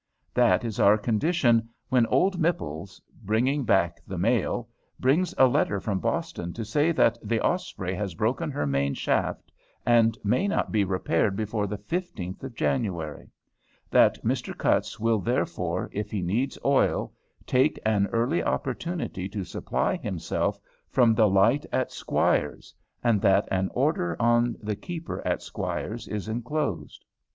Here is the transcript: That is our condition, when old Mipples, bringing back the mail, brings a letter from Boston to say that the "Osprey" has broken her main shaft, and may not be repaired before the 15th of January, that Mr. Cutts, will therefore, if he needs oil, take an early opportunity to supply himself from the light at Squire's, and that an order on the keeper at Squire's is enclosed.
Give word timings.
That 0.33 0.65
is 0.65 0.79
our 0.79 0.97
condition, 0.97 1.69
when 1.89 2.07
old 2.07 2.39
Mipples, 2.39 2.99
bringing 3.21 3.65
back 3.65 4.01
the 4.07 4.17
mail, 4.17 4.67
brings 4.99 5.35
a 5.37 5.45
letter 5.47 5.79
from 5.79 5.99
Boston 5.99 6.53
to 6.53 6.65
say 6.65 6.91
that 6.93 7.19
the 7.21 7.39
"Osprey" 7.39 7.93
has 7.93 8.15
broken 8.15 8.49
her 8.49 8.65
main 8.65 8.95
shaft, 8.95 9.51
and 9.85 10.17
may 10.23 10.47
not 10.47 10.71
be 10.71 10.83
repaired 10.83 11.35
before 11.35 11.67
the 11.67 11.77
15th 11.77 12.41
of 12.43 12.55
January, 12.55 13.29
that 13.91 14.23
Mr. 14.25 14.57
Cutts, 14.57 14.99
will 14.99 15.19
therefore, 15.19 15.87
if 15.93 16.09
he 16.09 16.23
needs 16.23 16.57
oil, 16.65 17.13
take 17.45 17.77
an 17.85 18.07
early 18.07 18.41
opportunity 18.41 19.29
to 19.29 19.43
supply 19.43 19.97
himself 19.97 20.57
from 20.89 21.13
the 21.13 21.27
light 21.29 21.63
at 21.71 21.91
Squire's, 21.91 22.73
and 23.03 23.21
that 23.21 23.47
an 23.51 23.69
order 23.71 24.19
on 24.19 24.55
the 24.63 24.75
keeper 24.75 25.21
at 25.27 25.43
Squire's 25.43 26.07
is 26.07 26.27
enclosed. 26.27 27.05